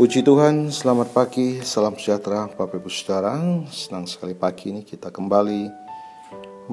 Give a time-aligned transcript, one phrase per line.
[0.00, 3.36] Puji Tuhan, selamat pagi, salam sejahtera Bapak Ibu Saudara.
[3.68, 5.68] Senang sekali pagi ini kita kembali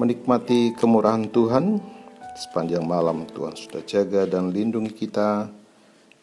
[0.00, 1.76] menikmati kemurahan Tuhan.
[2.32, 5.44] Sepanjang malam Tuhan sudah jaga dan lindungi kita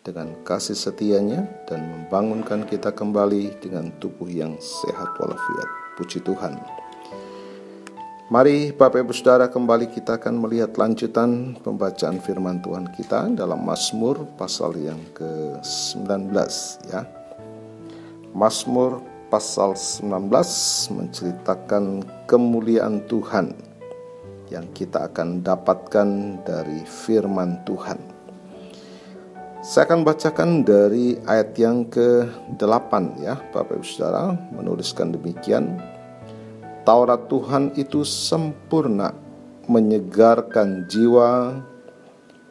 [0.02, 5.70] dengan kasih setianya Dan membangunkan kita kembali dengan tubuh yang sehat walafiat.
[6.02, 6.58] Puji Tuhan
[8.26, 14.26] Mari Bapak Ibu Saudara kembali kita akan melihat lanjutan pembacaan firman Tuhan kita dalam Mazmur
[14.34, 16.34] pasal yang ke-19
[16.90, 17.06] ya.
[18.34, 20.10] Mazmur pasal 19
[20.98, 23.54] menceritakan kemuliaan Tuhan
[24.50, 28.02] yang kita akan dapatkan dari firman Tuhan.
[29.62, 32.90] Saya akan bacakan dari ayat yang ke-8
[33.22, 35.78] ya Bapak Ibu Saudara menuliskan demikian
[36.86, 39.10] Taurat Tuhan itu sempurna,
[39.66, 41.58] menyegarkan jiwa.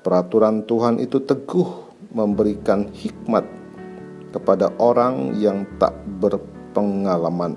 [0.03, 3.47] Peraturan Tuhan itu teguh, memberikan hikmat
[4.35, 7.55] kepada orang yang tak berpengalaman.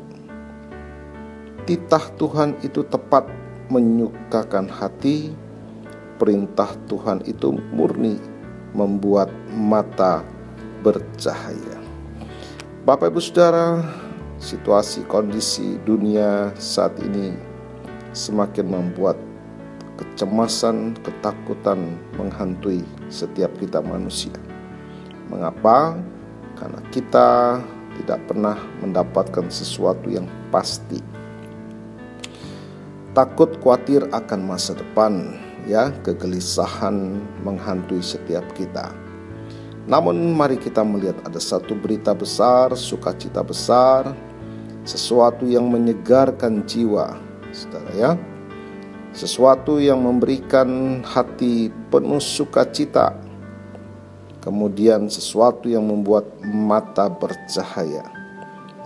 [1.66, 3.26] Titah Tuhan itu tepat,
[3.74, 5.34] menyukakan hati.
[6.22, 8.22] Perintah Tuhan itu murni,
[8.78, 10.22] membuat mata
[10.86, 11.82] bercahaya.
[12.86, 13.82] Bapak Ibu Saudara,
[14.38, 17.34] situasi kondisi dunia saat ini
[18.14, 19.18] semakin membuat
[19.98, 24.34] kecemasan, ketakutan menghantui setiap kita manusia.
[25.30, 25.98] Mengapa?
[26.58, 27.60] Karena kita
[28.02, 31.02] tidak pernah mendapatkan sesuatu yang pasti.
[33.18, 35.34] Takut khawatir akan masa depan,
[35.66, 38.94] ya, kegelisahan menghantui setiap kita.
[39.90, 44.27] Namun mari kita melihat ada satu berita besar, sukacita besar
[44.88, 47.20] sesuatu yang menyegarkan jiwa,
[47.52, 48.12] saudara ya.
[49.12, 53.12] Sesuatu yang memberikan hati penuh sukacita.
[54.40, 58.08] Kemudian sesuatu yang membuat mata bercahaya.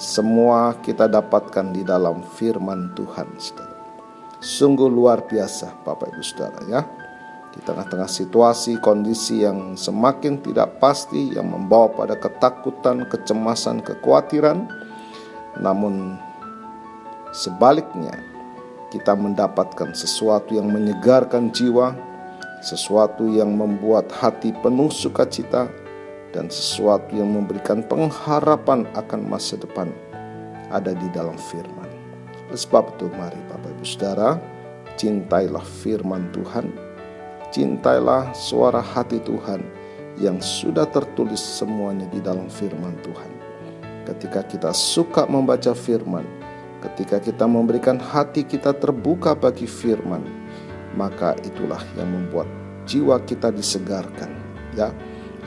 [0.01, 3.77] Semua kita dapatkan di dalam firman Tuhan, saudara.
[4.41, 6.81] Sungguh luar biasa, Bapak Ibu Saudara ya.
[7.53, 14.65] Di tengah-tengah situasi, kondisi yang semakin tidak pasti yang membawa pada ketakutan, kecemasan, kekhawatiran,
[15.59, 16.15] namun
[17.35, 18.15] sebaliknya
[18.91, 21.95] kita mendapatkan sesuatu yang menyegarkan jiwa,
[22.59, 25.71] sesuatu yang membuat hati penuh sukacita
[26.31, 29.91] dan sesuatu yang memberikan pengharapan akan masa depan
[30.71, 31.87] ada di dalam firman.
[32.51, 34.35] Sebab itu mari Bapak Ibu Saudara,
[34.99, 36.67] cintailah firman Tuhan,
[37.51, 39.63] cintailah suara hati Tuhan
[40.19, 43.40] yang sudah tertulis semuanya di dalam firman Tuhan
[44.11, 46.27] ketika kita suka membaca firman,
[46.83, 50.21] ketika kita memberikan hati kita terbuka bagi firman,
[50.99, 52.47] maka itulah yang membuat
[52.83, 54.31] jiwa kita disegarkan,
[54.75, 54.91] ya.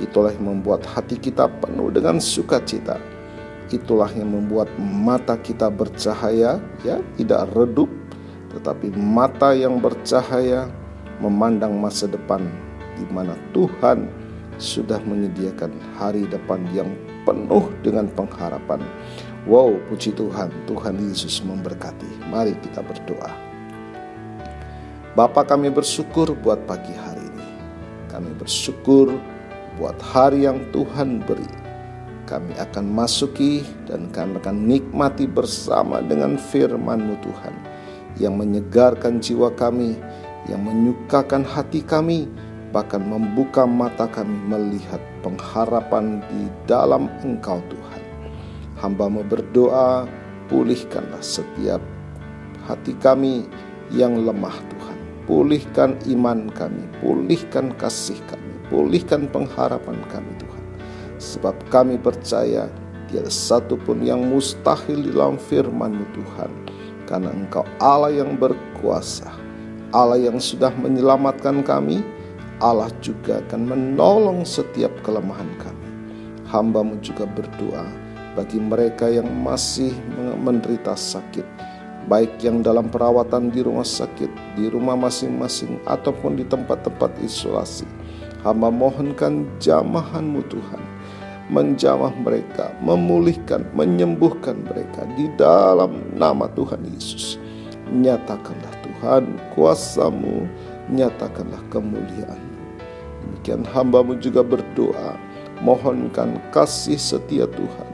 [0.02, 2.98] Itulah yang membuat hati kita penuh dengan sukacita.
[3.70, 7.86] Itulah yang membuat mata kita bercahaya, ya, tidak redup,
[8.50, 10.66] tetapi mata yang bercahaya
[11.22, 12.42] memandang masa depan
[12.98, 14.10] di mana Tuhan
[14.58, 16.91] sudah menyediakan hari depan yang
[17.24, 18.80] penuh dengan pengharapan.
[19.44, 22.28] Wow, puji Tuhan, Tuhan Yesus memberkati.
[22.32, 23.32] Mari kita berdoa.
[25.12, 27.48] Bapa kami bersyukur buat pagi hari ini.
[28.08, 29.12] Kami bersyukur
[29.76, 31.46] buat hari yang Tuhan beri.
[32.24, 37.54] Kami akan masuki dan kami akan nikmati bersama dengan firman-Mu Tuhan
[38.16, 39.98] yang menyegarkan jiwa kami,
[40.48, 42.24] yang menyukakan hati kami,
[42.74, 48.02] bahkan membuka mata kami melihat pengharapan di dalam Engkau Tuhan.
[48.82, 50.10] Hambamu berdoa,
[50.50, 51.78] pulihkanlah setiap
[52.66, 53.46] hati kami
[53.94, 54.98] yang lemah Tuhan.
[55.24, 60.64] Pulihkan iman kami, pulihkan kasih kami, pulihkan pengharapan kami Tuhan.
[61.22, 62.66] Sebab kami percaya
[63.08, 66.50] tiada satu pun yang mustahil di dalam firman-Mu Tuhan.
[67.06, 69.30] Karena Engkau Allah yang berkuasa,
[69.94, 72.02] Allah yang sudah menyelamatkan kami,
[72.64, 75.88] Allah juga akan menolong setiap kelemahan kami.
[76.48, 77.84] Hambamu juga berdoa
[78.32, 79.93] bagi mereka yang masih
[80.40, 81.44] menderita sakit,
[82.08, 87.84] baik yang dalam perawatan di rumah sakit, di rumah masing-masing, ataupun di tempat-tempat isolasi.
[88.40, 90.81] Hamba mohonkan jamahanmu Tuhan,
[91.52, 97.37] menjamah mereka, memulihkan, menyembuhkan mereka di dalam nama Tuhan Yesus.
[97.93, 100.49] Nyatakanlah Tuhan kuasamu,
[100.88, 102.53] nyatakanlah kemuliaan
[103.44, 105.20] Demikian hambamu juga berdoa,
[105.61, 107.88] mohonkan kasih setia Tuhan.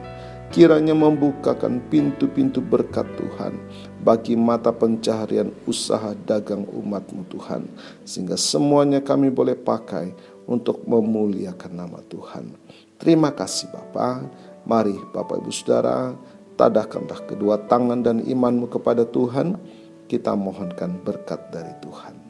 [0.47, 3.59] Kiranya membukakan pintu-pintu berkat Tuhan
[3.99, 7.67] bagi mata pencaharian usaha dagang umatmu Tuhan.
[8.07, 10.15] Sehingga semuanya kami boleh pakai
[10.47, 12.55] untuk memuliakan nama Tuhan.
[12.95, 14.23] Terima kasih Bapa.
[14.63, 16.15] Mari Bapak Ibu Saudara,
[16.55, 19.59] tadahkanlah kedua tangan dan imanmu kepada Tuhan,
[20.07, 22.20] kita mohonkan berkat dari Tuhan.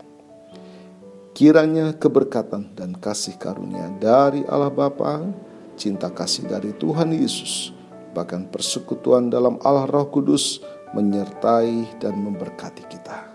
[1.41, 5.25] Kiranya keberkatan dan kasih karunia dari Allah Bapa,
[5.73, 7.73] cinta kasih dari Tuhan Yesus,
[8.13, 10.61] bahkan persekutuan dalam Allah Roh Kudus
[10.93, 13.25] menyertai dan memberkati kita.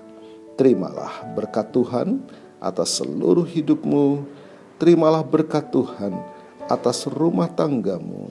[0.55, 2.23] Terimalah berkat Tuhan
[2.63, 4.23] atas seluruh hidupmu.
[4.79, 6.15] Terimalah berkat Tuhan
[6.71, 8.31] atas rumah tanggamu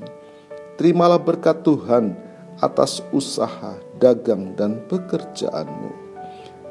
[0.79, 2.15] Terimalah berkat Tuhan
[2.63, 6.04] atas usaha, dagang, dan pekerjaanmu.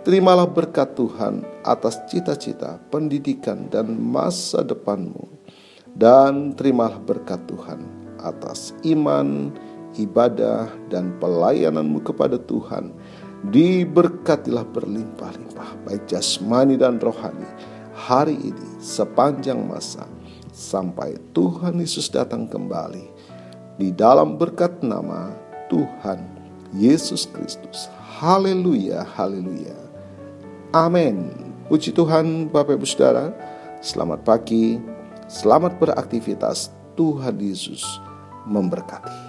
[0.05, 5.33] Terimalah berkat Tuhan atas cita-cita, pendidikan, dan masa depanmu.
[5.97, 7.89] Dan terimalah berkat Tuhan
[8.21, 9.49] atas iman,
[9.97, 12.93] ibadah, dan pelayananmu kepada Tuhan.
[13.49, 17.49] Diberkatilah berlimpah-limpah, baik jasmani dan rohani,
[17.97, 20.05] hari ini sepanjang masa,
[20.53, 23.09] sampai Tuhan Yesus datang kembali
[23.81, 25.33] di dalam berkat nama
[25.73, 26.21] Tuhan
[26.77, 27.89] Yesus Kristus.
[28.21, 29.94] Haleluya, haleluya.
[30.75, 31.31] Amin.
[31.71, 33.31] Puji Tuhan Bapak Ibu Saudara.
[33.79, 34.83] Selamat pagi,
[35.31, 36.75] selamat beraktivitas.
[36.99, 37.87] Tuhan Yesus
[38.51, 39.24] memberkati.